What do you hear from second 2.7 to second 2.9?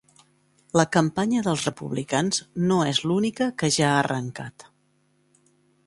no